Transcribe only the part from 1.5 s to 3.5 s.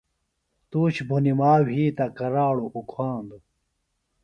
وھی تہ کراڑوۡ اُکھاندوۡ